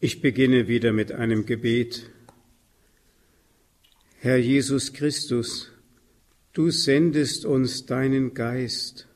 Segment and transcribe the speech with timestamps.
[0.00, 2.08] Ich beginne wieder mit einem Gebet.
[4.20, 5.72] Herr Jesus Christus,
[6.52, 9.08] du sendest uns deinen Geist,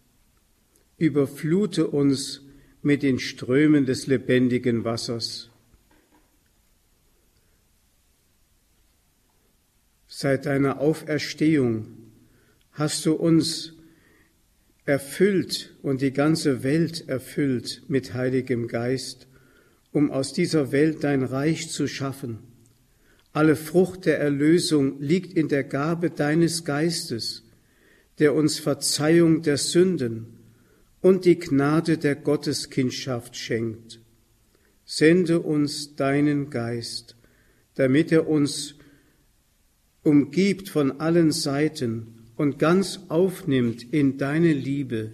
[0.98, 2.42] überflute uns
[2.82, 5.50] mit den Strömen des lebendigen Wassers.
[10.08, 11.96] Seit deiner Auferstehung
[12.72, 13.74] hast du uns
[14.84, 19.28] erfüllt und die ganze Welt erfüllt mit Heiligem Geist
[19.92, 22.38] um aus dieser Welt dein Reich zu schaffen.
[23.32, 27.44] Alle Frucht der Erlösung liegt in der Gabe deines Geistes,
[28.18, 30.26] der uns Verzeihung der Sünden
[31.00, 34.00] und die Gnade der Gotteskindschaft schenkt.
[34.84, 37.16] Sende uns deinen Geist,
[37.74, 38.74] damit er uns
[40.02, 45.12] umgibt von allen Seiten und ganz aufnimmt in deine Liebe.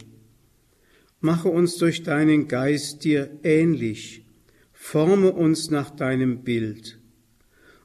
[1.20, 4.24] Mache uns durch deinen Geist dir ähnlich,
[4.80, 6.98] Forme uns nach deinem Bild.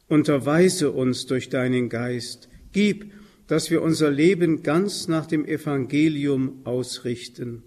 [0.07, 2.47] Unterweise uns durch deinen Geist.
[2.71, 3.11] Gib,
[3.47, 7.63] dass wir unser Leben ganz nach dem Evangelium ausrichten.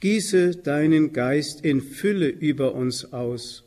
[0.00, 3.64] Gieße deinen Geist in Fülle über uns aus,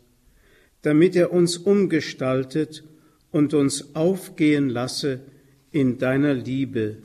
[0.83, 2.83] damit er uns umgestaltet
[3.31, 5.21] und uns aufgehen lasse
[5.71, 6.97] in deiner Liebe.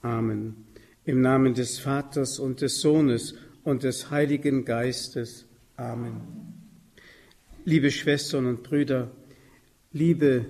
[0.00, 0.64] Amen.
[1.04, 5.44] Im Namen des Vaters und des Sohnes und des Heiligen Geistes.
[5.76, 6.55] Amen.
[7.68, 9.10] Liebe Schwestern und Brüder,
[9.90, 10.46] liebe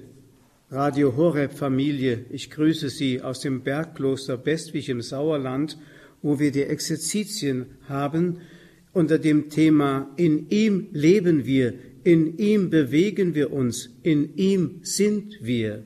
[0.70, 5.78] Radio Horeb Familie, ich grüße Sie aus dem Bergkloster Bestwig im Sauerland,
[6.20, 8.40] wo wir die Exerzitien haben
[8.92, 11.72] unter dem Thema In ihm leben wir,
[12.04, 15.84] in ihm bewegen wir uns, in ihm sind wir.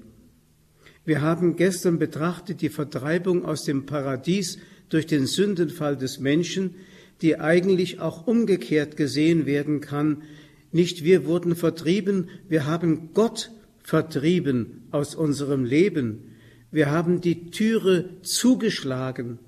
[1.05, 4.59] Wir haben gestern betrachtet die Vertreibung aus dem Paradies
[4.89, 6.75] durch den Sündenfall des Menschen,
[7.23, 10.25] die eigentlich auch umgekehrt gesehen werden kann,
[10.73, 13.51] nicht wir wurden vertrieben, wir haben Gott
[13.83, 16.37] vertrieben aus unserem Leben.
[16.71, 19.39] Wir haben die Türe zugeschlagen,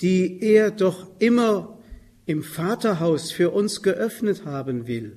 [0.00, 1.78] die er doch immer
[2.26, 5.16] im Vaterhaus für uns geöffnet haben will.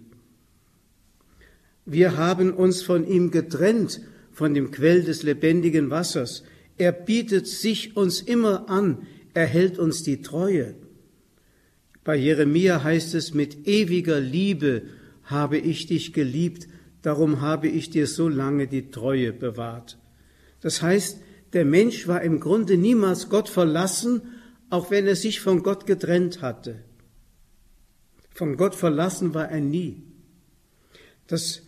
[1.86, 4.02] Wir haben uns von ihm getrennt,
[4.32, 6.44] von dem Quell des lebendigen Wassers.
[6.78, 9.06] Er bietet sich uns immer an,
[9.36, 10.74] er hält uns die Treue.
[12.04, 14.84] Bei Jeremia heißt es, mit ewiger Liebe
[15.24, 16.68] habe ich dich geliebt,
[17.02, 19.98] darum habe ich dir so lange die Treue bewahrt.
[20.62, 21.20] Das heißt,
[21.54, 24.22] der Mensch war im Grunde niemals Gott verlassen,
[24.70, 26.84] auch wenn er sich von Gott getrennt hatte.
[28.34, 30.02] Von Gott verlassen war er nie.
[31.28, 31.62] Das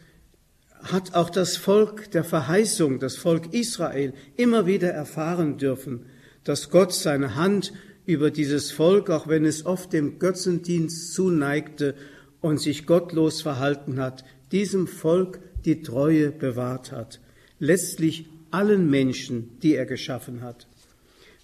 [0.81, 6.05] hat auch das Volk der Verheißung, das Volk Israel, immer wieder erfahren dürfen,
[6.43, 7.73] dass Gott seine Hand
[8.05, 11.95] über dieses Volk, auch wenn es oft dem Götzendienst zuneigte
[12.45, 17.19] und sich gottlos verhalten hat, diesem Volk die Treue bewahrt hat,
[17.57, 20.67] letztlich allen Menschen, die er geschaffen hat.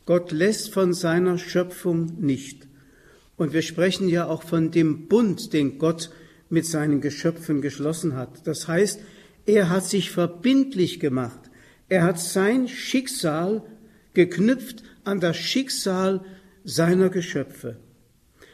[0.06, 2.68] Gott lässt von seiner Schöpfung nicht.
[3.36, 6.12] Und wir sprechen ja auch von dem Bund, den Gott
[6.52, 8.46] mit seinen Geschöpfen geschlossen hat.
[8.46, 9.00] Das heißt,
[9.48, 11.50] er hat sich verbindlich gemacht.
[11.90, 13.64] Er hat sein Schicksal
[14.14, 16.24] geknüpft an das Schicksal
[16.64, 17.78] seiner Geschöpfe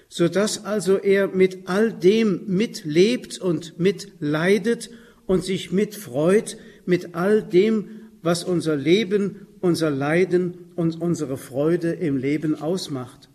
[0.10, 4.90] so dass also er mit all dem mitlebt und mitleidet
[5.26, 7.90] und sich mitfreut mit all dem,
[8.22, 13.30] was unser Leben, unser Leiden und unsere Freude im Leben ausmacht.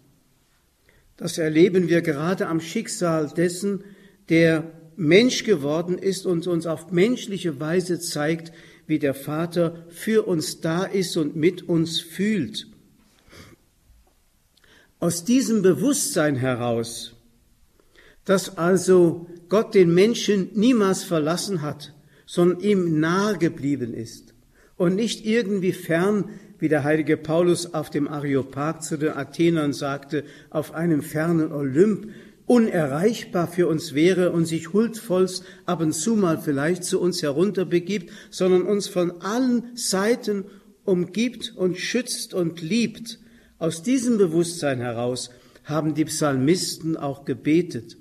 [1.16, 3.84] Das erleben wir gerade am Schicksal dessen,
[4.28, 8.52] der Mensch geworden ist und uns auf menschliche Weise zeigt,
[8.86, 12.66] wie der Vater für uns da ist und mit uns fühlt.
[15.02, 17.16] Aus diesem Bewusstsein heraus,
[18.24, 21.92] dass also Gott den Menschen niemals verlassen hat,
[22.24, 24.32] sondern ihm nahe geblieben ist
[24.76, 26.26] und nicht irgendwie fern,
[26.60, 32.12] wie der heilige Paulus auf dem Areopag zu den Athenern sagte, auf einem fernen Olymp,
[32.46, 38.12] unerreichbar für uns wäre und sich huldvollst ab und zu mal vielleicht zu uns herunterbegibt,
[38.30, 40.44] sondern uns von allen Seiten
[40.84, 43.18] umgibt und schützt und liebt
[43.62, 45.30] aus diesem Bewusstsein heraus
[45.62, 47.96] haben die Psalmisten auch gebetet.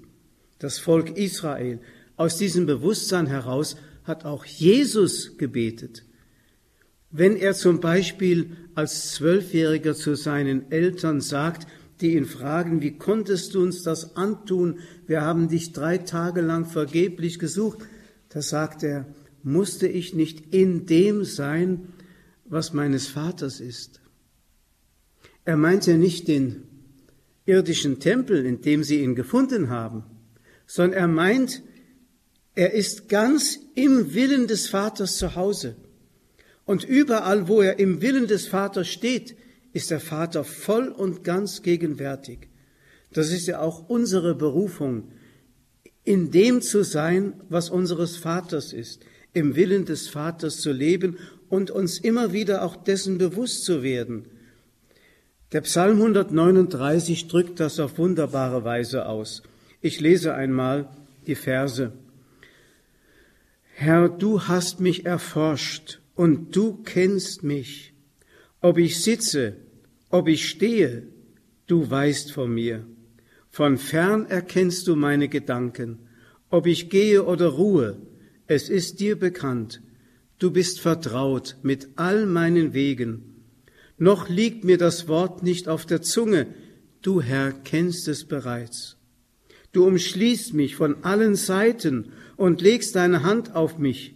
[0.58, 1.80] Das Volk Israel.
[2.18, 6.04] Aus diesem Bewusstsein heraus hat auch Jesus gebetet.
[7.12, 11.68] Wenn er zum Beispiel als Zwölfjähriger zu seinen Eltern sagt,
[12.02, 14.80] die ihn fragen, wie konntest du uns das antun?
[15.06, 17.82] Wir haben dich drei Tage lang vergeblich gesucht.
[18.30, 19.06] Da sagt er,
[19.44, 21.90] musste ich nicht in dem sein,
[22.46, 24.01] was meines Vaters ist?
[25.46, 26.64] Er meint ja nicht den
[27.46, 30.04] irdischen Tempel, in dem sie ihn gefunden haben,
[30.68, 31.64] sondern er meint
[32.54, 35.76] Er ist ganz im Willen des Vaters zu Hause.
[36.66, 39.36] Und überall, wo er im Willen des Vaters steht,
[39.74, 42.50] ist der Vater voll und ganz gegenwärtig.
[43.14, 45.12] Das ist ja auch unsere Berufung,
[46.04, 51.18] in dem zu sein, was unseres Vaters ist, im Willen des Vaters zu leben
[51.48, 54.26] und uns immer wieder auch dessen bewusst zu werden.
[55.52, 59.44] Der Psalm 139 drückt das auf wunderbare Weise aus.
[59.82, 60.88] Ich lese einmal
[61.28, 61.92] die Verse.
[63.74, 67.94] Herr, du hast mich erforscht und du kennst mich.
[68.62, 69.58] Ob ich sitze,
[70.10, 71.08] ob ich stehe,
[71.68, 72.86] du weißt von mir.
[73.50, 76.00] Von fern erkennst du meine Gedanken.
[76.50, 77.98] Ob ich gehe oder ruhe,
[78.48, 79.82] es ist dir bekannt.
[80.40, 83.31] Du bist vertraut mit all meinen Wegen.
[84.02, 86.48] Noch liegt mir das Wort nicht auf der Zunge,
[87.04, 88.98] du Herr kennst es bereits.
[89.74, 94.16] Du umschließt mich von allen Seiten und legst deine Hand auf mich.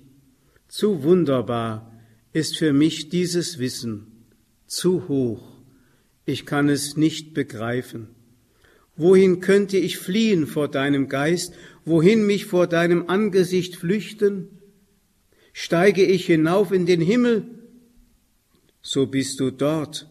[0.67, 1.93] Zu wunderbar
[2.33, 4.25] ist für mich dieses Wissen,
[4.65, 5.53] zu hoch,
[6.25, 8.07] ich kann es nicht begreifen.
[8.95, 11.53] Wohin könnte ich fliehen vor deinem Geist,
[11.85, 14.47] wohin mich vor deinem Angesicht flüchten?
[15.53, 17.64] Steige ich hinauf in den Himmel,
[18.85, 20.07] so bist du dort.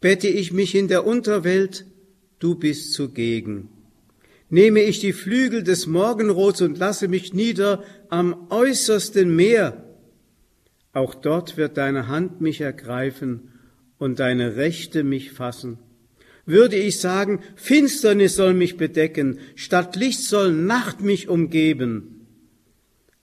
[0.00, 1.84] Bette ich mich in der Unterwelt,
[2.38, 3.68] du bist zugegen.
[4.48, 9.84] Nehme ich die Flügel des Morgenrots und lasse mich nieder am äußersten Meer,
[10.94, 13.50] auch dort wird deine Hand mich ergreifen
[13.98, 15.78] und deine Rechte mich fassen.
[16.46, 22.26] Würde ich sagen, Finsternis soll mich bedecken, statt Licht soll Nacht mich umgeben.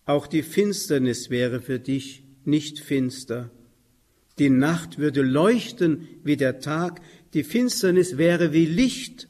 [0.05, 3.49] Auch die Finsternis wäre für dich nicht finster.
[4.39, 7.01] Die Nacht würde leuchten wie der Tag,
[7.33, 9.27] die Finsternis wäre wie Licht.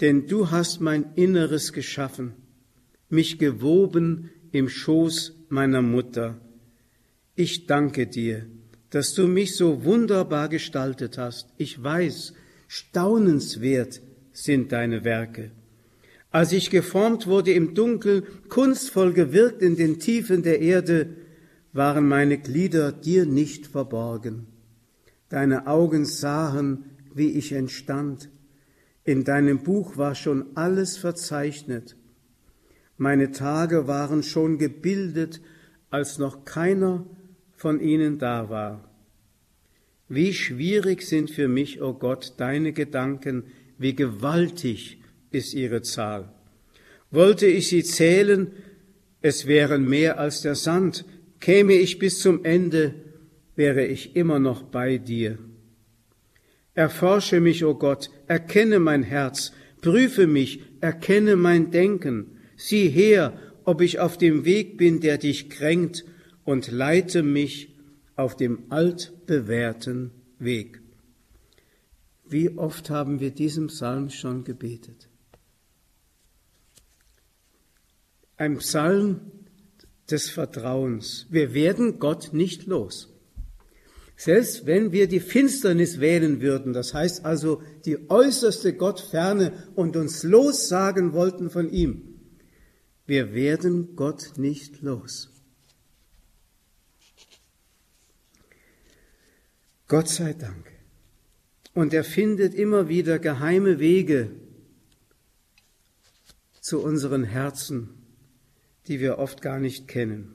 [0.00, 2.34] Denn du hast mein Inneres geschaffen,
[3.08, 6.40] mich gewoben im Schoß meiner Mutter.
[7.34, 8.46] Ich danke dir,
[8.90, 11.48] dass du mich so wunderbar gestaltet hast.
[11.56, 12.34] Ich weiß,
[12.66, 14.00] staunenswert
[14.32, 15.50] sind deine Werke.
[16.30, 21.08] Als ich geformt wurde im Dunkel, kunstvoll gewirkt in den Tiefen der Erde,
[21.72, 24.46] waren meine Glieder dir nicht verborgen.
[25.28, 26.84] Deine Augen sahen,
[27.14, 28.30] wie ich entstand.
[29.04, 31.96] In deinem Buch war schon alles verzeichnet.
[32.96, 35.40] Meine Tage waren schon gebildet,
[35.90, 37.06] als noch keiner
[37.54, 38.88] von ihnen da war.
[40.08, 43.44] Wie schwierig sind für mich, o oh Gott, deine Gedanken,
[43.76, 46.32] wie gewaltig ist ihre Zahl.
[47.10, 48.52] Wollte ich sie zählen,
[49.20, 51.04] es wären mehr als der Sand,
[51.40, 52.94] käme ich bis zum Ende,
[53.56, 55.38] wäre ich immer noch bei dir.
[56.74, 63.36] Erforsche mich, o oh Gott, erkenne mein Herz, prüfe mich, erkenne mein Denken, sieh her,
[63.64, 66.04] ob ich auf dem Weg bin, der dich kränkt
[66.44, 67.74] und leite mich
[68.16, 70.80] auf dem altbewährten Weg.
[72.28, 75.08] Wie oft haben wir diesen Psalm schon gebetet?
[78.36, 79.20] Ein Psalm
[80.10, 81.26] des Vertrauens.
[81.30, 83.08] Wir werden Gott nicht los.
[84.16, 90.24] Selbst wenn wir die Finsternis wählen würden, das heißt also die äußerste Gottferne und uns
[90.24, 92.18] lossagen wollten von ihm,
[93.06, 95.30] wir werden Gott nicht los.
[99.86, 100.70] Gott sei Dank.
[101.74, 104.30] Und er findet immer wieder geheime Wege
[106.60, 107.97] zu unseren Herzen,
[108.88, 110.34] die wir oft gar nicht kennen.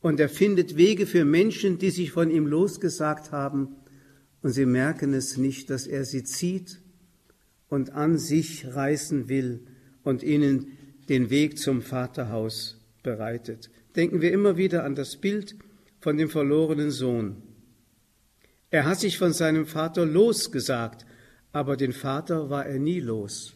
[0.00, 3.76] Und er findet Wege für Menschen, die sich von ihm losgesagt haben
[4.42, 6.80] und sie merken es nicht, dass er sie zieht
[7.68, 9.66] und an sich reißen will
[10.02, 10.76] und ihnen
[11.08, 13.70] den Weg zum Vaterhaus bereitet.
[13.96, 15.56] Denken wir immer wieder an das Bild
[16.00, 17.42] von dem verlorenen Sohn.
[18.70, 21.06] Er hat sich von seinem Vater losgesagt,
[21.52, 23.53] aber den Vater war er nie los.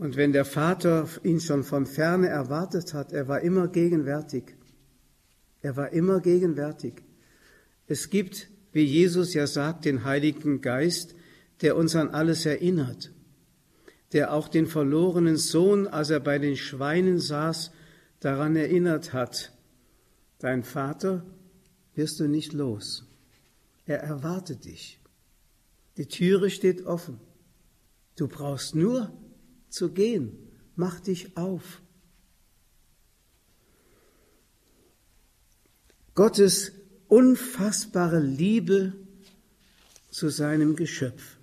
[0.00, 4.56] Und wenn der Vater ihn schon von ferne erwartet hat, er war immer gegenwärtig.
[5.60, 7.02] Er war immer gegenwärtig.
[7.86, 11.14] Es gibt, wie Jesus ja sagt, den Heiligen Geist,
[11.60, 13.12] der uns an alles erinnert,
[14.14, 17.70] der auch den verlorenen Sohn, als er bei den Schweinen saß,
[18.20, 19.52] daran erinnert hat,
[20.38, 21.26] dein Vater
[21.94, 23.04] wirst du nicht los.
[23.84, 24.98] Er erwartet dich.
[25.98, 27.20] Die Türe steht offen.
[28.16, 29.12] Du brauchst nur
[29.70, 30.36] zu gehen.
[30.76, 31.80] Mach dich auf.
[36.14, 36.72] Gottes
[37.08, 38.92] unfassbare Liebe
[40.10, 41.36] zu seinem Geschöpf.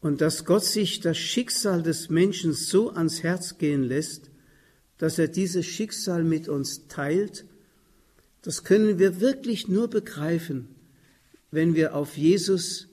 [0.00, 4.30] Und dass Gott sich das Schicksal des Menschen so ans Herz gehen lässt,
[4.98, 7.46] dass er dieses Schicksal mit uns teilt,
[8.42, 10.68] das können wir wirklich nur begreifen,
[11.50, 12.88] wenn wir auf Jesus,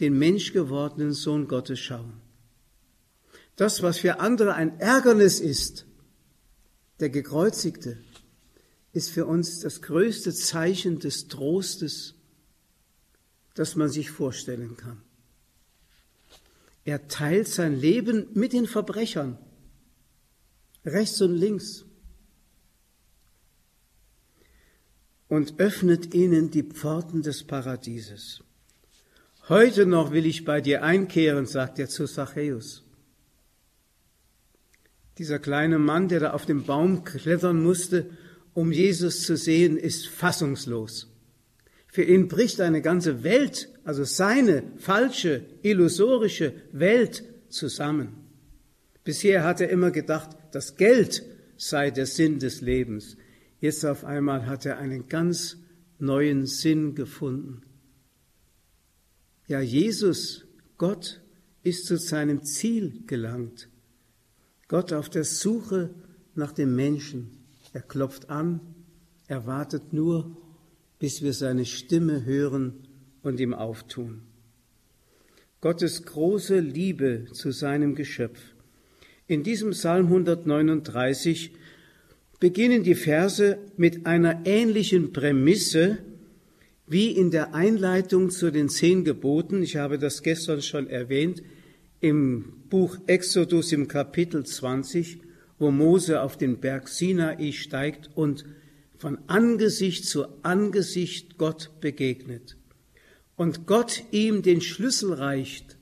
[0.00, 2.14] den menschgewordenen Sohn Gottes, schauen.
[3.58, 5.84] Das, was für andere ein Ärgernis ist,
[7.00, 7.98] der Gekreuzigte,
[8.92, 12.14] ist für uns das größte Zeichen des Trostes,
[13.54, 15.02] das man sich vorstellen kann.
[16.84, 19.38] Er teilt sein Leben mit den Verbrechern,
[20.84, 21.84] rechts und links,
[25.26, 28.40] und öffnet ihnen die Pforten des Paradieses.
[29.48, 32.84] Heute noch will ich bei dir einkehren, sagt er zu Zachäus.
[35.18, 38.10] Dieser kleine Mann, der da auf dem Baum klettern musste,
[38.54, 41.12] um Jesus zu sehen, ist fassungslos.
[41.88, 48.28] Für ihn bricht eine ganze Welt, also seine falsche, illusorische Welt zusammen.
[49.02, 51.24] Bisher hat er immer gedacht, das Geld
[51.56, 53.16] sei der Sinn des Lebens.
[53.60, 55.56] Jetzt auf einmal hat er einen ganz
[55.98, 57.62] neuen Sinn gefunden.
[59.48, 60.44] Ja, Jesus,
[60.76, 61.20] Gott,
[61.62, 63.68] ist zu seinem Ziel gelangt.
[64.68, 65.90] Gott auf der Suche
[66.34, 67.30] nach dem Menschen.
[67.72, 68.60] Er klopft an,
[69.26, 70.36] er wartet nur,
[70.98, 72.74] bis wir seine Stimme hören
[73.22, 74.22] und ihm auftun.
[75.60, 78.38] Gottes große Liebe zu seinem Geschöpf.
[79.26, 81.52] In diesem Psalm 139
[82.38, 85.98] beginnen die Verse mit einer ähnlichen Prämisse
[86.86, 89.62] wie in der Einleitung zu den zehn Geboten.
[89.62, 91.42] Ich habe das gestern schon erwähnt
[92.00, 95.20] im Buch Exodus im Kapitel 20,
[95.58, 98.44] wo Mose auf den Berg Sinai steigt und
[98.96, 102.56] von Angesicht zu Angesicht Gott begegnet
[103.36, 105.78] und Gott ihm den Schlüssel reicht,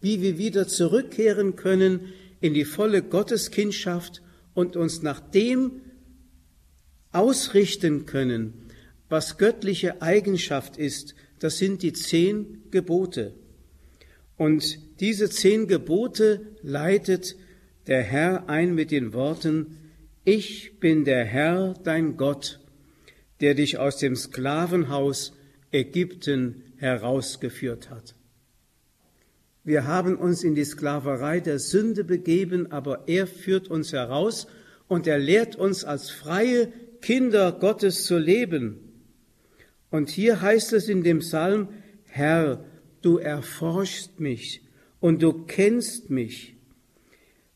[0.00, 4.22] wie wir wieder zurückkehren können in die volle Gotteskindschaft
[4.54, 5.80] und uns nach dem
[7.12, 8.68] ausrichten können,
[9.08, 13.34] was göttliche Eigenschaft ist, das sind die zehn Gebote.
[14.40, 17.36] Und diese zehn Gebote leitet
[17.88, 19.76] der Herr ein mit den Worten,
[20.24, 22.58] ich bin der Herr, dein Gott,
[23.42, 25.34] der dich aus dem Sklavenhaus
[25.72, 28.14] Ägypten herausgeführt hat.
[29.62, 34.46] Wir haben uns in die Sklaverei der Sünde begeben, aber er führt uns heraus
[34.88, 39.04] und er lehrt uns als freie Kinder Gottes zu leben.
[39.90, 41.68] Und hier heißt es in dem Psalm,
[42.06, 42.64] Herr,
[43.02, 44.62] du erforschst mich
[45.00, 46.56] und du kennst mich.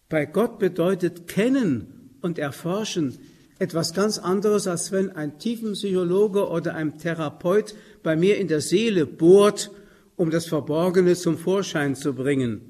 [0.09, 3.19] Bei Gott bedeutet kennen und erforschen
[3.59, 9.07] etwas ganz anderes, als wenn ein Tiefenpsychologe oder ein Therapeut bei mir in der Seele
[9.07, 9.71] bohrt
[10.17, 12.61] um das Verborgene zum Vorschein zu bringen.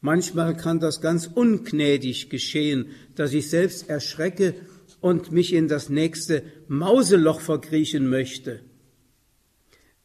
[0.00, 4.54] Manchmal kann das ganz ungnädig geschehen, dass ich selbst erschrecke
[5.00, 8.60] und mich in das nächste Mauseloch verkriechen möchte.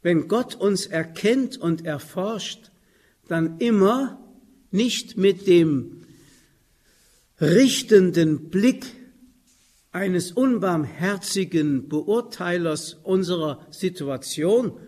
[0.01, 2.71] Wenn Gott uns erkennt und erforscht,
[3.27, 4.19] dann immer
[4.71, 6.03] nicht mit dem
[7.39, 8.85] richtenden Blick
[9.91, 14.79] eines unbarmherzigen Beurteilers unserer Situation,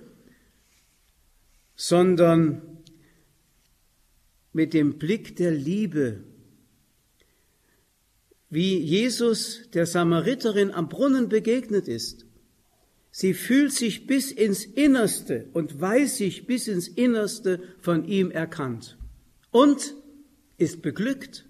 [1.76, 2.62] sondern
[4.54, 6.24] mit dem Blick der Liebe,
[8.50, 12.26] wie Jesus der Samariterin am Brunnen begegnet ist.
[13.16, 18.98] Sie fühlt sich bis ins Innerste und weiß sich bis ins Innerste von ihm erkannt
[19.52, 19.94] und
[20.58, 21.46] ist beglückt.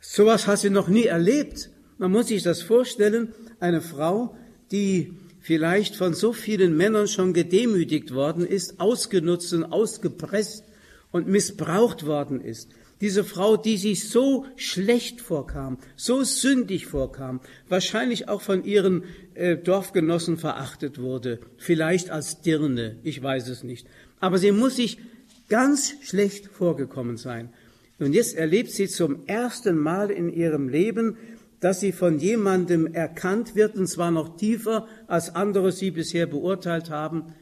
[0.00, 1.68] Sowas hat sie noch nie erlebt.
[1.98, 4.34] Man muss sich das vorstellen, eine Frau,
[4.72, 10.64] die vielleicht von so vielen Männern schon gedemütigt worden ist, ausgenutzt und ausgepresst
[11.12, 12.70] und missbraucht worden ist.
[13.00, 19.56] Diese Frau, die sich so schlecht vorkam, so sündig vorkam, wahrscheinlich auch von ihren äh,
[19.56, 23.86] Dorfgenossen verachtet wurde, vielleicht als Dirne, ich weiß es nicht.
[24.18, 24.98] Aber sie muss sich
[25.48, 27.50] ganz schlecht vorgekommen sein.
[27.98, 31.16] Und jetzt erlebt sie zum ersten Mal in ihrem Leben,
[31.60, 36.90] dass sie von jemandem erkannt wird, und zwar noch tiefer, als andere sie bisher beurteilt
[36.90, 37.34] haben.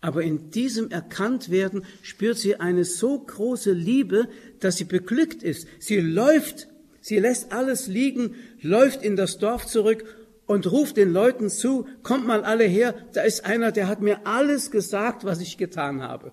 [0.00, 4.28] Aber in diesem Erkanntwerden spürt sie eine so große Liebe,
[4.58, 5.68] dass sie beglückt ist.
[5.78, 6.68] Sie läuft,
[7.00, 10.04] sie lässt alles liegen, läuft in das Dorf zurück
[10.46, 14.26] und ruft den Leuten zu, kommt mal alle her, da ist einer, der hat mir
[14.26, 16.32] alles gesagt, was ich getan habe.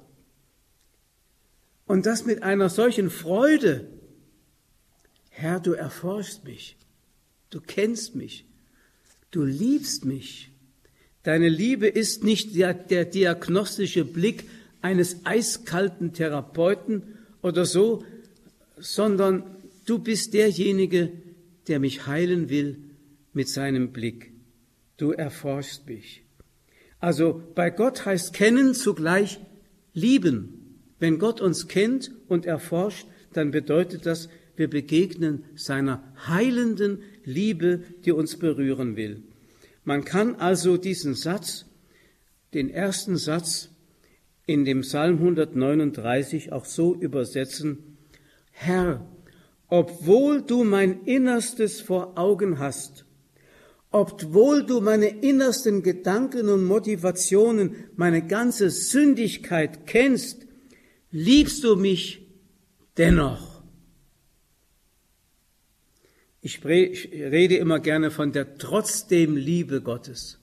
[1.86, 3.88] Und das mit einer solchen Freude.
[5.29, 6.77] Herr, du erforschst mich.
[7.50, 8.45] Du kennst mich.
[9.31, 10.51] Du liebst mich.
[11.27, 14.46] Deine Liebe ist nicht der, der diagnostische Blick
[14.81, 17.03] eines eiskalten Therapeuten
[17.41, 18.05] oder so,
[18.77, 19.43] sondern
[19.86, 21.12] du bist derjenige,
[21.67, 22.77] der mich heilen will
[23.34, 24.31] mit seinem Blick.
[24.96, 26.24] Du erforschst mich.
[27.01, 29.41] Also bei Gott heißt kennen zugleich
[29.93, 30.77] lieben.
[30.98, 38.13] Wenn Gott uns kennt und erforscht, dann bedeutet das, wir begegnen seiner heilenden Liebe, die
[38.13, 39.24] uns berühren will.
[39.88, 41.65] Man kann also diesen Satz,
[42.53, 43.70] den ersten Satz
[44.46, 47.98] in dem Psalm 139 auch so übersetzen,
[48.51, 49.08] Herr,
[49.70, 53.06] obwohl du mein Innerstes vor Augen hast,
[53.89, 60.48] obwohl du meine innersten Gedanken und Motivationen, meine ganze Sündigkeit kennst,
[61.12, 62.27] liebst du mich
[62.98, 63.56] dennoch.
[66.47, 70.39] Ich rede immer gerne von der trotzdem Liebe Gottes.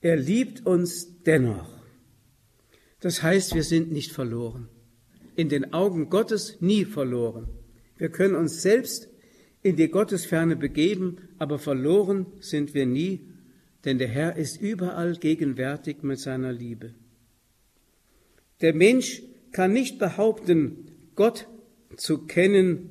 [0.00, 1.68] Er liebt uns dennoch.
[3.00, 4.70] Das heißt, wir sind nicht verloren.
[5.36, 7.46] In den Augen Gottes nie verloren.
[7.98, 9.10] Wir können uns selbst
[9.60, 13.28] in die Gottesferne begeben, aber verloren sind wir nie,
[13.84, 16.94] denn der Herr ist überall gegenwärtig mit seiner Liebe.
[18.62, 21.48] Der Mensch kann nicht behaupten, Gott
[21.96, 22.90] zu kennen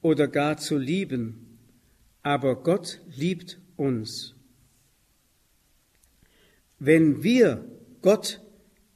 [0.00, 1.58] oder gar zu lieben,
[2.22, 4.34] aber Gott liebt uns.
[6.78, 7.64] Wenn wir
[8.00, 8.40] Gott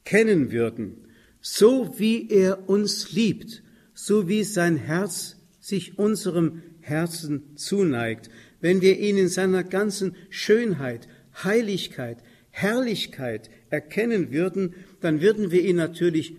[0.03, 1.07] kennen würden,
[1.41, 3.63] so wie er uns liebt,
[3.93, 11.07] so wie sein Herz sich unserem Herzen zuneigt, wenn wir ihn in seiner ganzen Schönheit,
[11.43, 12.17] Heiligkeit,
[12.49, 16.35] Herrlichkeit erkennen würden, dann würden wir ihn natürlich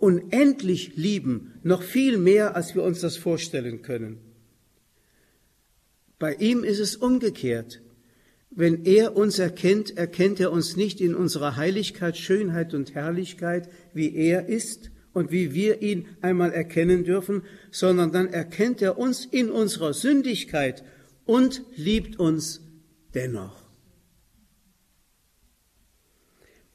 [0.00, 4.18] unendlich lieben, noch viel mehr, als wir uns das vorstellen können.
[6.18, 7.82] Bei ihm ist es umgekehrt.
[8.50, 14.14] Wenn er uns erkennt, erkennt er uns nicht in unserer Heiligkeit, Schönheit und Herrlichkeit, wie
[14.14, 19.50] er ist und wie wir ihn einmal erkennen dürfen, sondern dann erkennt er uns in
[19.50, 20.82] unserer Sündigkeit
[21.26, 22.60] und liebt uns
[23.14, 23.60] dennoch.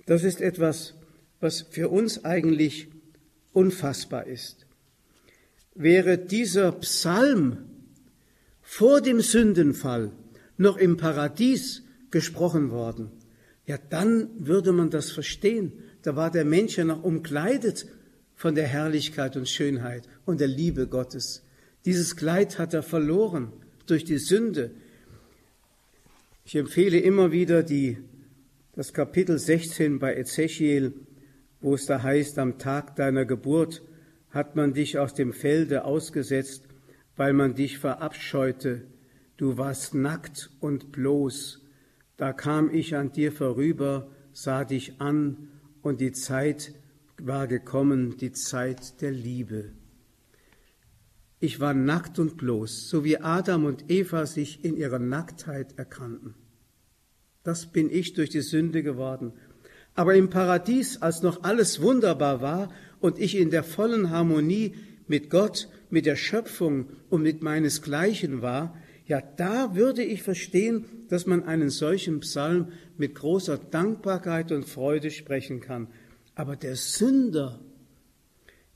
[0.05, 0.93] Das ist etwas,
[1.39, 2.87] was für uns eigentlich
[3.55, 4.65] unfassbar ist.
[5.73, 7.57] Wäre dieser Psalm
[8.61, 10.11] vor dem Sündenfall
[10.57, 13.11] noch im Paradies gesprochen worden,
[13.65, 15.71] ja, dann würde man das verstehen.
[16.03, 17.87] Da war der Mensch ja noch umkleidet
[18.35, 21.43] von der Herrlichkeit und Schönheit und der Liebe Gottes.
[21.85, 23.51] Dieses Kleid hat er verloren
[23.87, 24.71] durch die Sünde.
[26.45, 27.97] Ich empfehle immer wieder die,
[28.73, 30.93] das Kapitel 16 bei Ezechiel,
[31.61, 33.81] wo es da heißt, am Tag deiner Geburt
[34.29, 36.67] hat man dich aus dem Felde ausgesetzt,
[37.15, 38.85] weil man dich verabscheute
[39.37, 41.61] du warst nackt und bloß,
[42.17, 45.49] da kam ich an dir vorüber, sah dich an,
[45.81, 46.73] und die Zeit
[47.21, 49.73] war gekommen, die Zeit der Liebe.
[51.39, 56.33] Ich war nackt und bloß, so wie Adam und Eva sich in ihrer Nacktheit erkannten.
[57.43, 59.33] Das bin ich durch die Sünde geworden.
[59.95, 64.75] Aber im Paradies, als noch alles wunderbar war und ich in der vollen Harmonie
[65.07, 68.75] mit Gott, mit der Schöpfung und mit meinesgleichen war,
[69.07, 75.11] ja, da würde ich verstehen, dass man einen solchen Psalm mit großer Dankbarkeit und Freude
[75.11, 75.87] sprechen kann.
[76.33, 77.59] Aber der Sünder,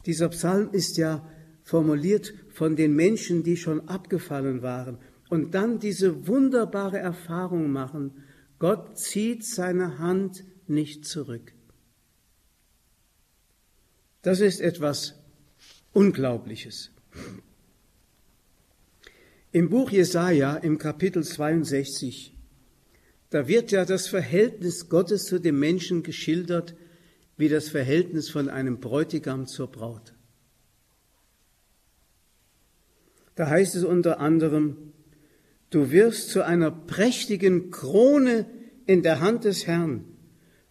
[0.05, 1.27] dieser Psalm ist ja
[1.63, 8.23] formuliert von den Menschen, die schon abgefallen waren und dann diese wunderbare Erfahrung machen,
[8.59, 11.53] Gott zieht seine Hand nicht zurück.
[14.21, 15.15] Das ist etwas
[15.93, 16.91] Unglaubliches.
[19.51, 22.35] Im Buch Jesaja im Kapitel 62,
[23.31, 26.75] da wird ja das Verhältnis Gottes zu dem Menschen geschildert
[27.37, 30.13] wie das Verhältnis von einem Bräutigam zur Braut.
[33.35, 34.91] Da heißt es unter anderem,
[35.69, 38.45] du wirst zu einer prächtigen Krone
[38.85, 40.03] in der Hand des Herrn,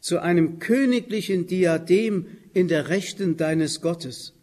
[0.08, 4.34] zu einem königlichen Diadem in der Rechten deines Gottes.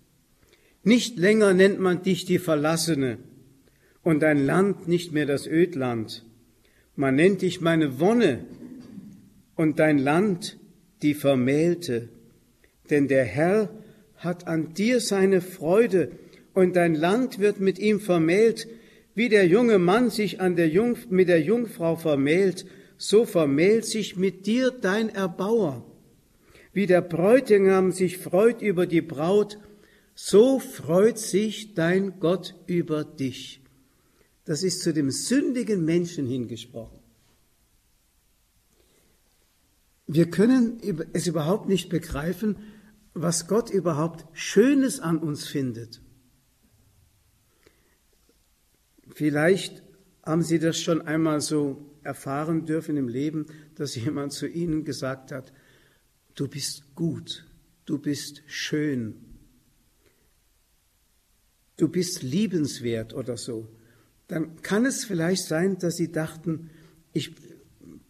[0.84, 3.18] Nicht länger nennt man dich die Verlassene,
[4.04, 6.24] und dein Land nicht mehr das Ödland.
[6.96, 8.46] Man nennt dich meine Wonne
[9.56, 10.58] und dein Land
[11.02, 12.10] die Vermählte.
[12.92, 13.70] Denn der Herr
[14.18, 16.12] hat an dir seine Freude
[16.54, 18.68] und dein Land wird mit ihm vermählt,
[19.16, 22.66] wie der junge Mann sich an der Jungf mit der Jungfrau vermählt,
[22.98, 25.86] so vermählt sich mit dir dein Erbauer.
[26.74, 29.58] Wie der Bräutigam sich freut über die Braut,
[30.14, 33.62] so freut sich dein Gott über dich.
[34.46, 37.00] Das ist zu dem sündigen Menschen hingesprochen.
[40.08, 40.80] Wir können
[41.14, 42.58] es überhaupt nicht begreifen,
[43.14, 46.02] was Gott überhaupt Schönes an uns findet.
[49.14, 49.82] Vielleicht
[50.24, 55.32] haben Sie das schon einmal so erfahren dürfen im Leben, dass jemand zu Ihnen gesagt
[55.32, 55.52] hat,
[56.36, 57.46] du bist gut,
[57.86, 59.16] du bist schön,
[61.78, 63.68] du bist liebenswert oder so.
[64.28, 66.70] Dann kann es vielleicht sein, dass Sie dachten,
[67.14, 67.32] ich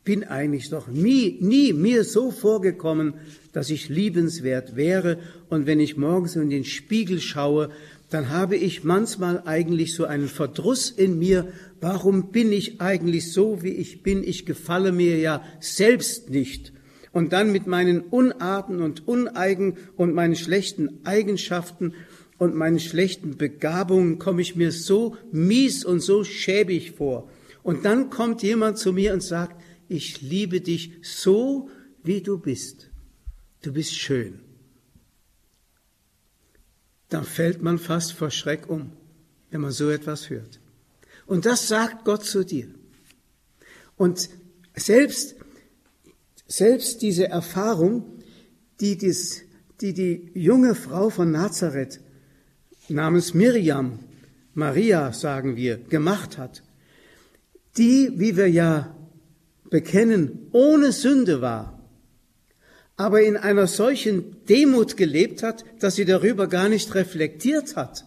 [0.05, 3.15] bin eigentlich doch nie, nie mir so vorgekommen,
[3.51, 5.19] dass ich liebenswert wäre.
[5.49, 7.71] Und wenn ich morgens in den Spiegel schaue,
[8.09, 11.47] dann habe ich manchmal eigentlich so einen Verdruss in mir.
[11.81, 14.23] Warum bin ich eigentlich so, wie ich bin?
[14.23, 16.71] Ich gefalle mir ja selbst nicht.
[17.11, 21.93] Und dann mit meinen Unarten und Uneigen und meinen schlechten Eigenschaften
[22.37, 27.29] und meinen schlechten Begabungen komme ich mir so mies und so schäbig vor.
[27.63, 31.69] Und dann kommt jemand zu mir und sagt, ich liebe dich so,
[32.03, 32.91] wie du bist.
[33.61, 34.44] Du bist schön.
[37.15, 38.91] Dann fällt man fast vor Schreck um,
[39.49, 40.59] wenn man so etwas hört.
[41.25, 42.67] Und das sagt Gott zu dir.
[43.95, 44.29] Und
[44.75, 45.37] selbst,
[46.45, 48.19] selbst diese Erfahrung,
[48.81, 49.43] die, dies,
[49.79, 52.01] die die junge Frau von Nazareth
[52.89, 53.99] namens Miriam,
[54.53, 56.63] Maria sagen wir, gemacht hat,
[57.77, 58.93] die, wie wir ja
[59.69, 61.74] bekennen, ohne Sünde war,
[62.97, 68.05] aber in einer solchen Demut gelebt hat, dass sie darüber gar nicht reflektiert hat.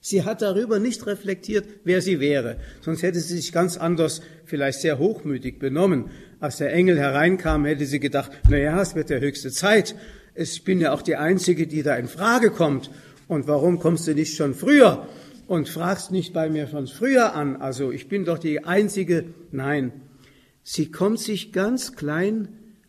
[0.00, 4.80] Sie hat darüber nicht reflektiert, wer sie wäre, sonst hätte sie sich ganz anders, vielleicht
[4.80, 6.10] sehr hochmütig benommen.
[6.40, 9.96] Als der Engel hereinkam, hätte sie gedacht, na ja, es wird der höchste Zeit.
[10.34, 12.90] Ich bin ja auch die Einzige, die da in Frage kommt.
[13.26, 15.06] Und warum kommst du nicht schon früher
[15.48, 17.56] und fragst nicht bei mir von früher an?
[17.56, 19.24] Also ich bin doch die Einzige.
[19.50, 19.92] Nein,
[20.70, 22.48] Sie kommt sich ganz klein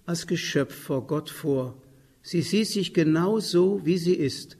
[0.10, 1.80] als Geschöpf vor Gott vor.
[2.24, 4.58] Sie sieht sich genau so, wie sie ist.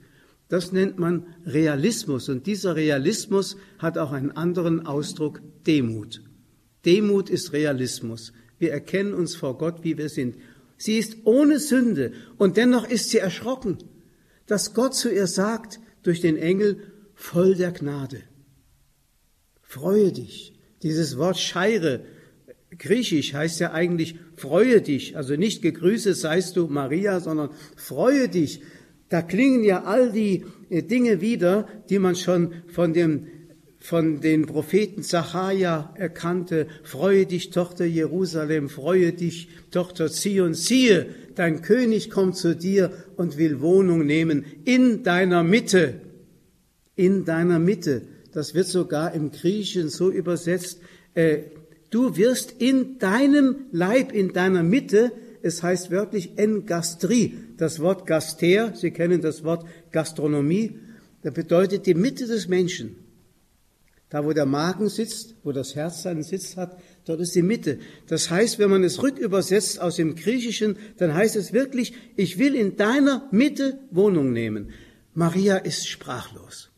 [0.48, 6.22] Das nennt man Realismus und dieser Realismus hat auch einen anderen Ausdruck, Demut.
[6.86, 8.32] Demut ist Realismus.
[8.60, 10.36] Wir erkennen uns vor Gott, wie wir sind.
[10.78, 13.80] Sie ist ohne Sünde und dennoch ist sie erschrocken,
[14.46, 18.22] dass Gott zu ihr sagt durch den Engel, voll der Gnade.
[19.64, 20.54] Freue dich.
[20.84, 22.06] Dieses Wort Scheire
[22.80, 28.62] Griechisch heißt ja eigentlich freue dich, also nicht gegrüßet seist du Maria, sondern freue dich.
[29.10, 33.28] Da klingen ja all die äh, Dinge wieder, die man schon von dem
[33.82, 41.62] von den Propheten Zacharia erkannte, freue dich, Tochter Jerusalem, freue dich, Tochter Zion, siehe, dein
[41.62, 46.02] König kommt zu dir und will Wohnung nehmen in deiner Mitte,
[46.96, 48.02] in deiner Mitte.
[48.34, 50.82] Das wird sogar im Griechischen so übersetzt,
[51.14, 51.44] äh,
[51.90, 58.76] Du wirst in deinem Leib, in deiner Mitte, es heißt wörtlich Engastrie, das Wort Gaster,
[58.76, 60.78] Sie kennen das Wort Gastronomie,
[61.24, 62.96] das bedeutet die Mitte des Menschen.
[64.10, 67.80] Da, wo der Magen sitzt, wo das Herz seinen Sitz hat, dort ist die Mitte.
[68.08, 72.56] Das heißt, wenn man es rückübersetzt aus dem Griechischen, dann heißt es wirklich, ich will
[72.56, 74.72] in deiner Mitte Wohnung nehmen.
[75.14, 76.72] Maria ist sprachlos.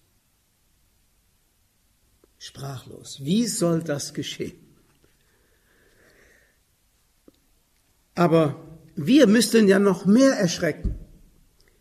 [2.37, 3.19] Sprachlos.
[3.23, 4.60] Wie soll das geschehen?
[8.21, 8.55] Aber
[8.95, 10.93] wir müssten ja noch mehr erschrecken,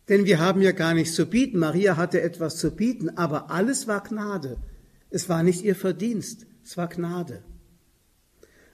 [0.08, 1.58] denn wir haben ja gar nichts zu bieten.
[1.58, 4.56] Maria hatte etwas zu bieten, aber alles war Gnade.
[5.10, 7.42] Es war nicht ihr Verdienst, es war Gnade.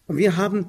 [0.06, 0.66] Und wir haben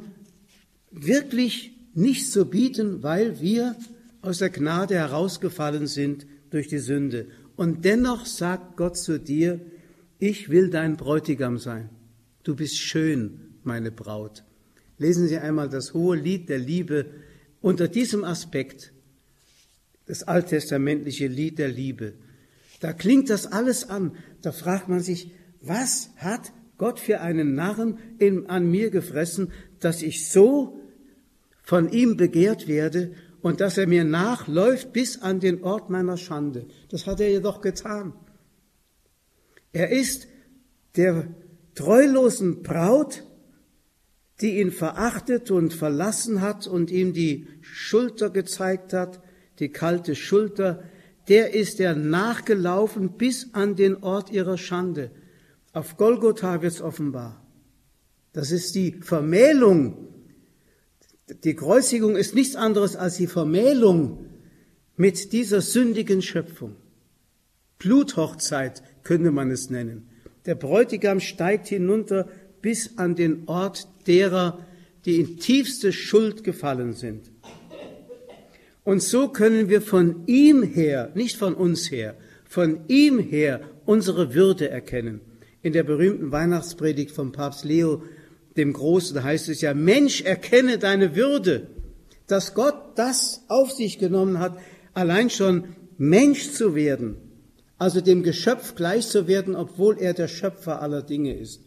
[0.89, 3.75] wirklich nichts zu bieten, weil wir
[4.23, 7.27] aus der Gnade herausgefallen sind durch die Sünde.
[7.55, 9.61] Und dennoch sagt Gott zu dir,
[10.17, 11.89] ich will dein Bräutigam sein.
[12.41, 14.43] Du bist schön, meine Braut.
[14.97, 17.05] Lesen Sie einmal das hohe Lied der Liebe
[17.61, 18.93] unter diesem Aspekt,
[20.05, 22.13] das alttestamentliche Lied der Liebe.
[22.79, 24.15] Da klingt das alles an.
[24.41, 25.31] Da fragt man sich,
[25.61, 30.79] was hat Gott für einen Narren in, an mir gefressen, dass ich so
[31.63, 36.67] von ihm begehrt werde und dass er mir nachläuft bis an den Ort meiner Schande.
[36.89, 38.13] Das hat er jedoch getan.
[39.73, 40.27] Er ist
[40.95, 41.27] der
[41.75, 43.26] treulosen Braut
[44.41, 49.21] die ihn verachtet und verlassen hat und ihm die Schulter gezeigt hat,
[49.59, 50.83] die kalte Schulter,
[51.27, 55.11] der ist er nachgelaufen bis an den Ort ihrer Schande.
[55.73, 57.43] Auf Golgotha wird's offenbar.
[58.33, 60.07] Das ist die Vermählung.
[61.43, 64.27] Die Kreuzigung ist nichts anderes als die Vermählung
[64.95, 66.75] mit dieser sündigen Schöpfung.
[67.79, 70.09] Bluthochzeit könnte man es nennen.
[70.45, 72.27] Der Bräutigam steigt hinunter
[72.61, 74.65] bis an den Ort derer,
[75.05, 77.31] die in tiefste Schuld gefallen sind.
[78.83, 82.15] Und so können wir von ihm her, nicht von uns her,
[82.45, 85.21] von ihm her unsere Würde erkennen.
[85.61, 88.03] In der berühmten Weihnachtspredigt von Papst Leo
[88.57, 91.67] dem Großen heißt es ja, Mensch, erkenne deine Würde,
[92.25, 94.57] dass Gott das auf sich genommen hat,
[94.93, 97.15] allein schon Mensch zu werden,
[97.77, 101.61] also dem Geschöpf gleich zu werden, obwohl er der Schöpfer aller Dinge ist.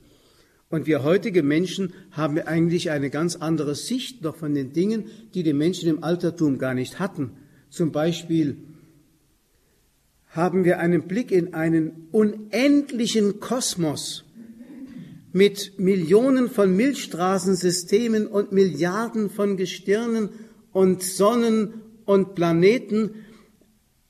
[0.70, 5.42] Und wir heutige Menschen haben eigentlich eine ganz andere Sicht noch von den Dingen, die
[5.42, 7.32] die Menschen im Altertum gar nicht hatten.
[7.70, 8.56] Zum Beispiel
[10.28, 14.24] haben wir einen Blick in einen unendlichen Kosmos
[15.32, 20.28] mit Millionen von Milchstraßensystemen und Milliarden von Gestirnen
[20.72, 23.16] und Sonnen und Planeten,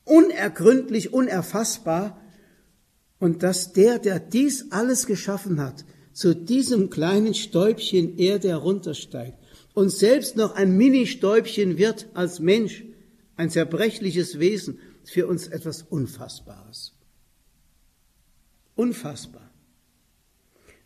[0.05, 2.21] unergründlich, unerfassbar,
[3.19, 9.39] und dass der, der dies alles geschaffen hat, zu diesem kleinen Stäubchen Erde heruntersteigt
[9.75, 12.85] und selbst noch ein Mini-Stäubchen wird als Mensch,
[13.37, 16.93] ein zerbrechliches Wesen, für uns etwas Unfassbares.
[18.75, 19.51] Unfassbar.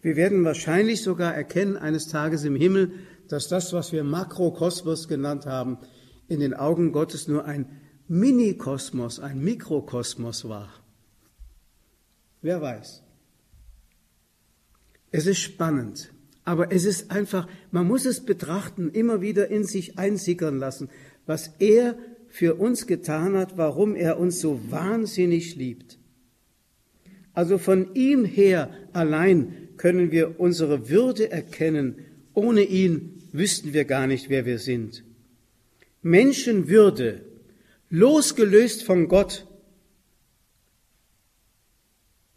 [0.01, 2.93] Wir werden wahrscheinlich sogar erkennen eines Tages im Himmel,
[3.29, 5.79] dass das, was wir Makrokosmos genannt haben,
[6.29, 10.69] in den Augen Gottes nur ein Minikosmos, ein Mikrokosmos war.
[12.43, 13.04] Wer weiß.
[15.17, 19.97] Es ist spannend, aber es ist einfach, man muss es betrachten, immer wieder in sich
[19.97, 20.89] einsickern lassen,
[21.25, 21.97] was er
[22.27, 26.01] für uns getan hat, warum er uns so wahnsinnig liebt.
[27.33, 31.95] Also von ihm her allein können wir unsere Würde erkennen.
[32.33, 35.05] Ohne ihn wüssten wir gar nicht, wer wir sind.
[36.03, 37.21] Menschenwürde,
[37.89, 39.47] losgelöst von Gott,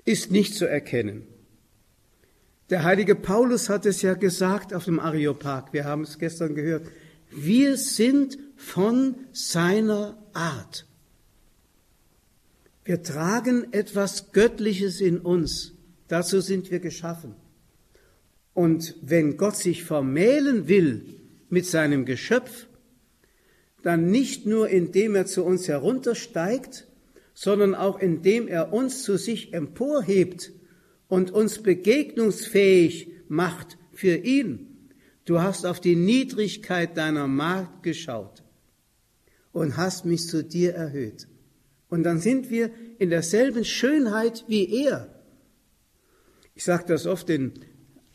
[0.05, 1.25] ist nicht zu erkennen.
[2.69, 6.87] Der heilige Paulus hat es ja gesagt auf dem Areopag, wir haben es gestern gehört,
[7.31, 10.85] wir sind von seiner Art.
[12.83, 15.73] Wir tragen etwas Göttliches in uns.
[16.07, 17.35] Dazu sind wir geschaffen.
[18.53, 21.05] Und wenn Gott sich vermählen will
[21.49, 22.67] mit seinem Geschöpf,
[23.83, 26.87] dann nicht nur indem er zu uns heruntersteigt,
[27.33, 30.51] sondern auch indem er uns zu sich emporhebt
[31.07, 34.89] und uns begegnungsfähig macht für ihn.
[35.25, 38.43] Du hast auf die Niedrigkeit deiner Magd geschaut
[39.51, 41.27] und hast mich zu dir erhöht.
[41.89, 45.13] Und dann sind wir in derselben Schönheit wie er.
[46.55, 47.53] Ich sage das oft den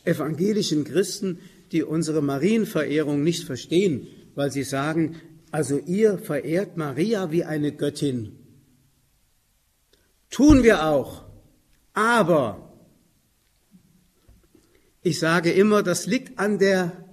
[0.05, 1.39] evangelischen Christen,
[1.71, 5.17] die unsere Marienverehrung nicht verstehen, weil sie sagen,
[5.51, 8.33] also ihr verehrt Maria wie eine Göttin.
[10.31, 11.25] Tun wir auch.
[11.93, 12.72] Aber
[15.03, 17.05] ich sage immer, das liegt an der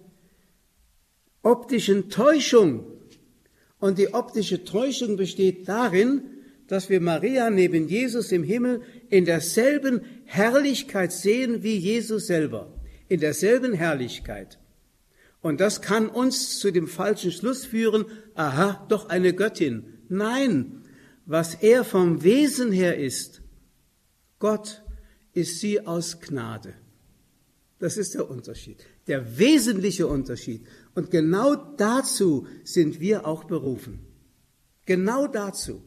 [1.42, 2.86] optischen Täuschung.
[3.80, 6.22] Und die optische Täuschung besteht darin,
[6.68, 12.80] dass wir Maria neben Jesus im Himmel in derselben Herrlichkeit sehen wie Jesus selber.
[13.08, 14.60] In derselben Herrlichkeit.
[15.42, 19.86] Und das kann uns zu dem falschen Schluss führen, aha, doch eine Göttin.
[20.10, 20.84] Nein,
[21.26, 23.42] was er vom Wesen her ist,
[24.38, 24.84] Gott
[25.34, 26.74] ist sie aus Gnade.
[27.80, 30.66] Das ist der Unterschied, der wesentliche Unterschied.
[30.96, 34.00] Und genau dazu sind wir auch berufen.
[34.86, 35.82] Genau dazu.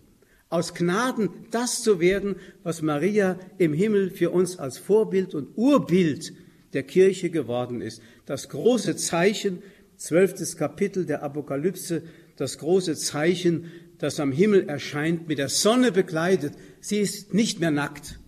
[0.48, 6.32] Aus Gnaden das zu werden, was Maria im Himmel für uns als Vorbild und Urbild
[6.72, 8.00] der Kirche geworden ist.
[8.24, 9.62] Das große Zeichen,
[9.96, 12.02] zwölftes Kapitel der Apokalypse,
[12.36, 16.54] das große Zeichen, das am Himmel erscheint, mit der Sonne begleitet.
[16.80, 18.18] Sie ist nicht mehr nackt.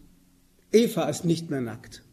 [0.70, 2.03] Eva ist nicht mehr nackt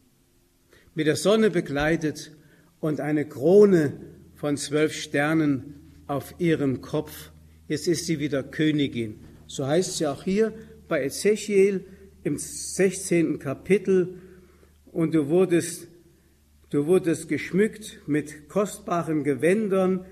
[0.94, 2.32] mit der Sonne begleitet
[2.80, 3.94] und eine Krone
[4.34, 5.74] von zwölf Sternen
[6.06, 7.30] auf ihrem Kopf.
[7.68, 9.20] Jetzt ist sie wieder Königin.
[9.46, 10.52] So heißt sie auch hier
[10.88, 11.84] bei Ezechiel
[12.24, 13.38] im 16.
[13.38, 14.18] Kapitel.
[14.90, 15.88] Und du wurdest,
[16.70, 20.04] du wurdest geschmückt mit kostbaren Gewändern,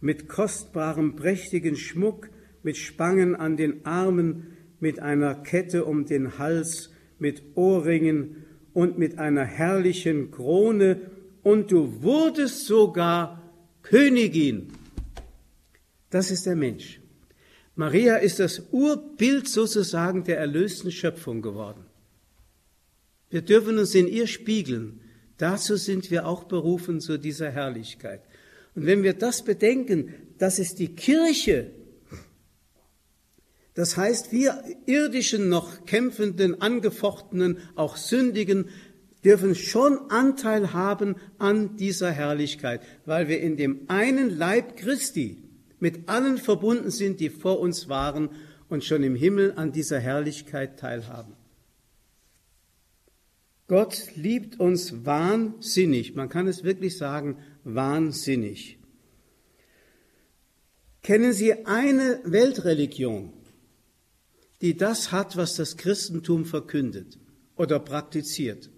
[0.00, 2.30] mit kostbarem, prächtigen Schmuck,
[2.62, 8.43] mit Spangen an den Armen, mit einer Kette um den Hals, mit Ohrringen
[8.74, 11.00] und mit einer herrlichen Krone
[11.42, 13.40] und du wurdest sogar
[13.82, 14.68] Königin.
[16.10, 17.00] Das ist der Mensch.
[17.76, 21.84] Maria ist das Urbild sozusagen der erlösten Schöpfung geworden.
[23.30, 25.00] Wir dürfen uns in ihr spiegeln.
[25.38, 28.22] Dazu sind wir auch berufen zu dieser Herrlichkeit.
[28.74, 31.70] Und wenn wir das bedenken, dass es die Kirche
[33.74, 38.68] das heißt, wir irdischen, noch kämpfenden, angefochtenen, auch sündigen,
[39.24, 45.42] dürfen schon Anteil haben an dieser Herrlichkeit, weil wir in dem einen Leib Christi
[45.80, 48.30] mit allen verbunden sind, die vor uns waren
[48.68, 51.34] und schon im Himmel an dieser Herrlichkeit teilhaben.
[53.66, 58.78] Gott liebt uns wahnsinnig, man kann es wirklich sagen, wahnsinnig.
[61.02, 63.32] Kennen Sie eine Weltreligion,
[64.60, 67.18] die das hat, was das Christentum verkündet
[67.56, 68.70] oder praktiziert?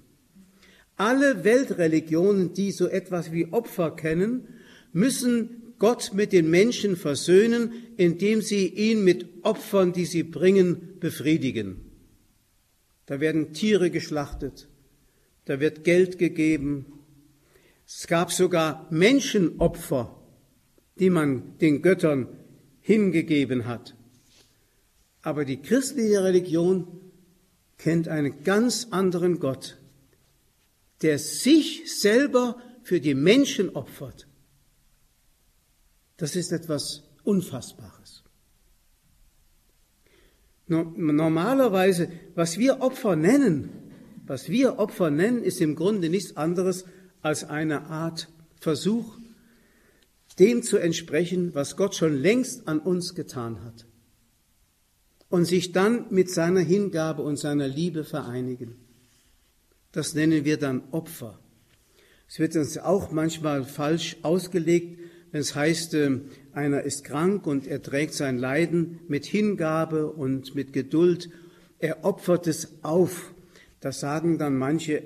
[0.96, 4.48] Alle Weltreligionen, die so etwas wie Opfer kennen,
[4.92, 11.82] müssen Gott mit den Menschen versöhnen, indem sie ihn mit Opfern, die sie bringen, befriedigen.
[13.04, 14.68] Da werden Tiere geschlachtet,
[15.44, 16.86] da wird Geld gegeben.
[17.86, 20.16] Es gab sogar Menschenopfer,
[20.98, 22.26] die man den Göttern
[22.80, 23.95] hingegeben hat.
[25.26, 26.86] Aber die christliche Religion
[27.78, 29.76] kennt einen ganz anderen Gott,
[31.02, 34.28] der sich selber für die Menschen opfert.
[36.16, 38.22] Das ist etwas Unfassbares.
[40.68, 43.70] Normalerweise, was wir Opfer nennen,
[44.26, 46.84] was wir Opfer nennen, ist im Grunde nichts anderes
[47.20, 48.28] als eine Art
[48.60, 49.18] Versuch,
[50.38, 53.86] dem zu entsprechen, was Gott schon längst an uns getan hat.
[55.28, 58.76] Und sich dann mit seiner Hingabe und seiner Liebe vereinigen.
[59.92, 61.38] Das nennen wir dann Opfer.
[62.28, 64.98] Es wird uns auch manchmal falsch ausgelegt,
[65.32, 66.20] wenn es heißt, äh,
[66.52, 71.28] einer ist krank und er trägt sein Leiden mit Hingabe und mit Geduld.
[71.78, 73.34] Er opfert es auf.
[73.80, 75.02] Das sagen dann manche,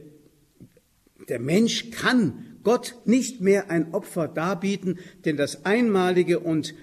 [1.28, 6.74] der Mensch kann Gott nicht mehr ein Opfer darbieten, denn das einmalige und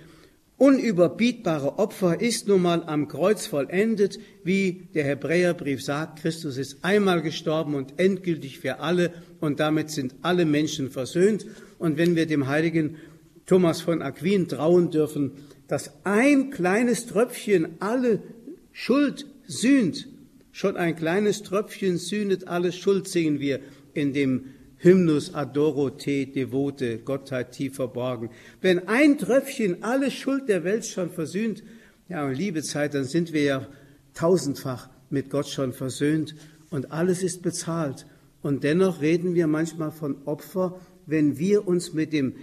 [0.57, 7.21] unüberbietbare Opfer ist nun mal am Kreuz vollendet, wie der Hebräerbrief sagt, Christus ist einmal
[7.21, 11.45] gestorben und endgültig für alle und damit sind alle Menschen versöhnt.
[11.77, 12.97] Und wenn wir dem heiligen
[13.45, 15.31] Thomas von Aquin trauen dürfen,
[15.67, 18.23] dass ein kleines Tröpfchen alle
[18.71, 20.07] Schuld sühnt,
[20.51, 23.59] schon ein kleines Tröpfchen sühnet alle Schuld, singen wir
[23.93, 24.45] in dem
[24.79, 28.29] Hymnus adoro te devote, Gottheit tief verborgen.
[28.61, 31.63] Wenn ein Tröpfchen alle Schuld der Welt schon versöhnt,
[32.09, 33.67] ja, liebe Zeit, dann sind wir ja
[34.13, 36.35] tausendfach mit Gott schon versöhnt
[36.69, 38.05] und alles ist bezahlt.
[38.41, 42.35] Und dennoch reden wir manchmal von Opfer, wenn wir uns mit dem,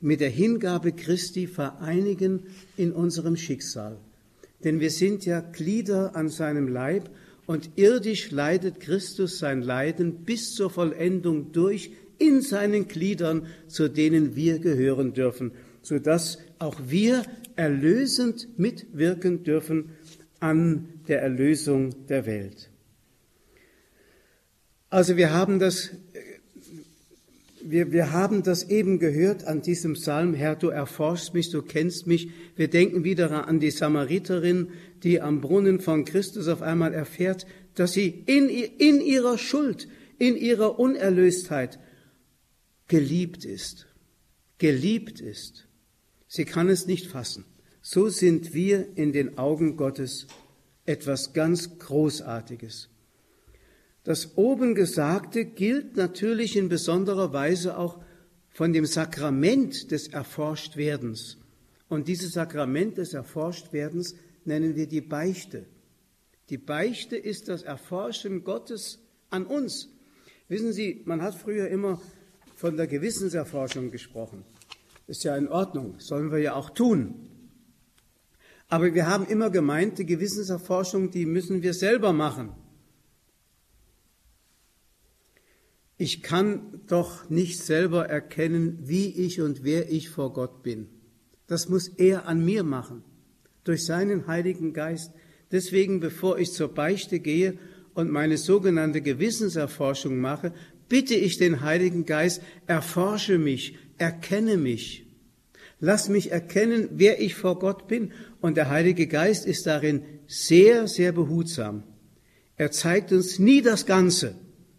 [0.00, 2.44] mit der Hingabe Christi vereinigen
[2.76, 3.96] in unserem Schicksal.
[4.64, 7.08] Denn wir sind ja Glieder an seinem Leib
[7.50, 14.36] und irdisch leidet Christus sein Leiden bis zur Vollendung durch in seinen Gliedern, zu denen
[14.36, 15.50] wir gehören dürfen,
[15.82, 17.24] so dass auch wir
[17.56, 19.90] erlösend mitwirken dürfen
[20.38, 22.70] an der Erlösung der Welt.
[24.88, 25.90] Also wir haben das
[27.62, 32.06] wir, wir haben das eben gehört an diesem Psalm, Herr, du erforschst mich, du kennst
[32.06, 32.30] mich.
[32.56, 34.68] Wir denken wieder an die Samariterin,
[35.02, 40.36] die am Brunnen von Christus auf einmal erfährt, dass sie in, in ihrer Schuld, in
[40.36, 41.78] ihrer Unerlöstheit
[42.88, 43.86] geliebt ist.
[44.58, 45.68] Geliebt ist.
[46.26, 47.44] Sie kann es nicht fassen.
[47.82, 50.26] So sind wir in den Augen Gottes
[50.84, 52.88] etwas ganz Großartiges.
[54.04, 58.00] Das oben Gesagte gilt natürlich in besonderer Weise auch
[58.48, 61.38] von dem Sakrament des Erforschtwerdens.
[61.88, 64.14] Und dieses Sakrament des Erforschtwerdens
[64.50, 65.66] nennen wir die Beichte.
[66.50, 68.98] Die Beichte ist das Erforschen Gottes
[69.30, 69.88] an uns.
[70.48, 72.02] Wissen Sie, man hat früher immer
[72.56, 74.44] von der Gewissenserforschung gesprochen.
[75.06, 77.28] Ist ja in Ordnung, sollen wir ja auch tun.
[78.68, 82.52] Aber wir haben immer gemeint, die Gewissenserforschung, die müssen wir selber machen.
[85.96, 90.88] Ich kann doch nicht selber erkennen, wie ich und wer ich vor Gott bin.
[91.46, 93.04] Das muss er an mir machen,
[93.64, 95.12] durch seinen Heiligen Geist.
[95.52, 97.58] Deswegen, bevor ich zur Beichte gehe
[97.94, 100.52] und meine sogenannte Gewissenserforschung mache,
[100.88, 105.06] bitte ich den Heiligen Geist, erforsche mich, erkenne mich.
[105.80, 108.12] Lass mich erkennen, wer ich vor Gott bin.
[108.40, 111.84] Und der Heilige Geist ist darin sehr, sehr behutsam.
[112.56, 114.34] Er zeigt uns nie das Ganze.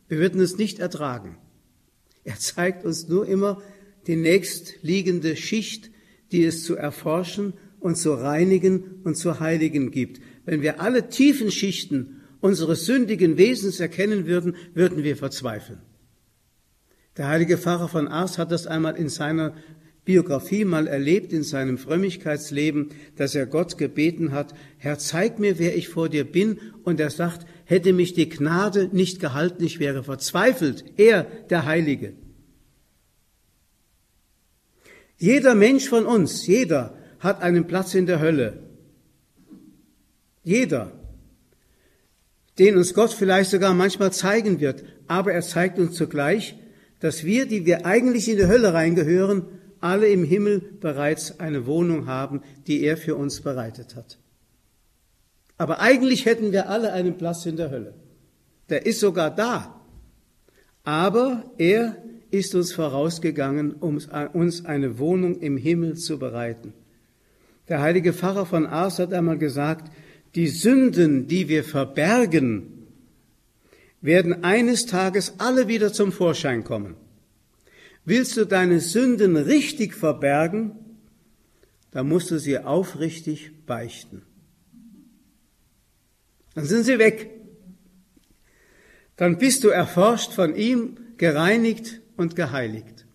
[0.07, 1.37] Wir würden es nicht ertragen.
[2.23, 3.61] Er zeigt uns nur immer
[4.05, 5.89] die nächstliegende Schicht,
[6.31, 10.21] die es zu erforschen und zu reinigen und zu heiligen gibt.
[10.45, 15.79] Wenn wir alle tiefen Schichten unseres sündigen Wesens erkennen würden, würden wir verzweifeln.
[17.17, 19.53] Der heilige Pfarrer von Ars hat das einmal in seiner
[20.05, 25.75] Biografie mal erlebt in seinem Frömmigkeitsleben, dass er Gott gebeten hat, Herr, zeig mir, wer
[25.75, 26.59] ich vor dir bin.
[26.83, 32.13] Und er sagt, hätte mich die Gnade nicht gehalten, ich wäre verzweifelt, er, der Heilige.
[35.17, 38.59] Jeder Mensch von uns, jeder, hat einen Platz in der Hölle.
[40.43, 40.91] Jeder,
[42.59, 46.55] den uns Gott vielleicht sogar manchmal zeigen wird, aber er zeigt uns zugleich,
[46.99, 49.45] dass wir, die wir eigentlich in die Hölle reingehören,
[49.79, 54.19] alle im Himmel bereits eine Wohnung haben, die er für uns bereitet hat.
[55.57, 57.93] Aber eigentlich hätten wir alle einen Platz in der Hölle.
[58.69, 59.81] Der ist sogar da.
[60.83, 61.97] Aber er
[62.31, 63.99] ist uns vorausgegangen, um
[64.33, 66.73] uns eine Wohnung im Himmel zu bereiten.
[67.71, 69.93] Der heilige Pfarrer von Ars hat einmal gesagt,
[70.35, 72.85] die Sünden, die wir verbergen,
[74.01, 76.97] werden eines Tages alle wieder zum Vorschein kommen.
[78.03, 80.73] Willst du deine Sünden richtig verbergen,
[81.91, 84.23] dann musst du sie aufrichtig beichten.
[86.55, 87.29] Dann sind sie weg.
[89.15, 93.05] Dann bist du erforscht von ihm, gereinigt und geheiligt.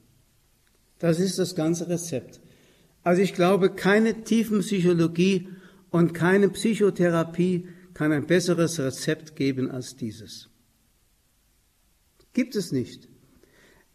[0.99, 2.41] Das ist das ganze Rezept.
[3.07, 5.47] Also ich glaube, keine Tiefenpsychologie
[5.91, 10.49] und keine Psychotherapie kann ein besseres Rezept geben als dieses.
[12.33, 13.07] Gibt es nicht.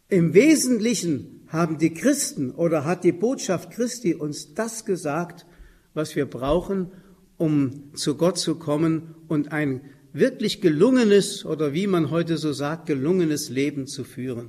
[0.08, 5.44] Im Wesentlichen haben die Christen oder hat die Botschaft Christi uns das gesagt,
[5.92, 6.90] was wir brauchen,
[7.36, 9.82] um zu Gott zu kommen und ein
[10.14, 14.48] wirklich gelungenes oder wie man heute so sagt, gelungenes Leben zu führen.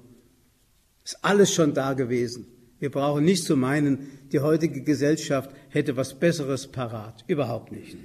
[1.03, 2.52] Ist alles schon da gewesen.
[2.83, 7.23] Wir brauchen nicht zu meinen, die heutige Gesellschaft hätte was Besseres parat.
[7.27, 7.95] Überhaupt nicht.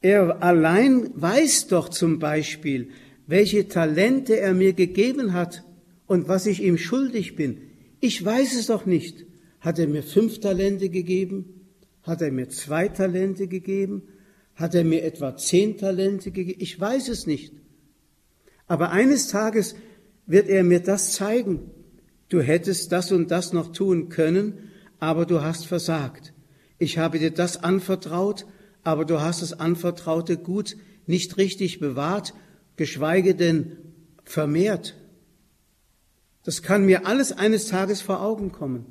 [0.00, 2.90] Er allein weiß doch zum Beispiel,
[3.26, 5.64] welche Talente er mir gegeben hat
[6.06, 7.58] und was ich ihm schuldig bin.
[7.98, 9.26] Ich weiß es doch nicht.
[9.58, 11.66] Hat er mir fünf Talente gegeben?
[12.04, 14.02] Hat er mir zwei Talente gegeben?
[14.54, 16.60] Hat er mir etwa zehn Talente gegeben?
[16.62, 17.54] Ich weiß es nicht.
[18.68, 19.74] Aber eines Tages
[20.26, 21.72] wird er mir das zeigen.
[22.30, 26.32] Du hättest das und das noch tun können, aber du hast versagt.
[26.78, 28.46] Ich habe dir das anvertraut,
[28.82, 30.76] aber du hast das anvertraute Gut
[31.06, 32.32] nicht richtig bewahrt,
[32.76, 33.76] geschweige denn
[34.24, 34.94] vermehrt.
[36.44, 38.86] Das kann mir alles eines Tages vor Augen kommen.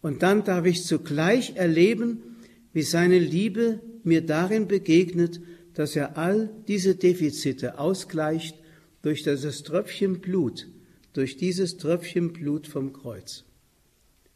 [0.00, 2.36] Und dann darf ich zugleich erleben,
[2.72, 5.40] wie seine Liebe mir darin begegnet,
[5.74, 8.56] dass er all diese Defizite ausgleicht
[9.02, 10.68] durch dieses Tröpfchen Blut,
[11.12, 13.44] durch dieses Tröpfchen Blut vom Kreuz.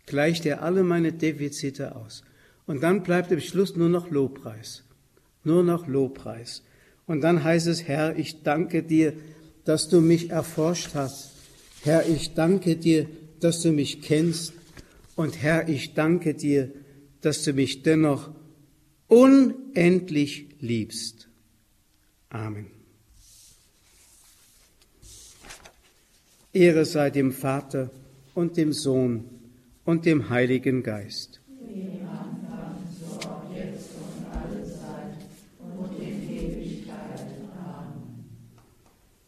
[0.06, 2.22] Gleicht er alle meine Defizite aus.
[2.66, 4.84] Und dann bleibt im Schluss nur noch Lobpreis.
[5.44, 6.62] Nur noch Lobpreis.
[7.06, 9.12] Und dann heißt es, Herr, ich danke dir,
[9.64, 11.32] dass du mich erforscht hast.
[11.82, 13.08] Herr, ich danke dir,
[13.40, 14.52] dass du mich kennst.
[15.16, 16.72] Und Herr, ich danke dir,
[17.20, 18.30] dass du mich dennoch
[19.08, 21.28] unendlich liebst.
[22.30, 22.81] Amen.
[26.52, 27.90] Ehre sei dem Vater
[28.34, 29.24] und dem Sohn
[29.84, 31.40] und dem Heiligen Geist.
[31.48, 32.41] Amen.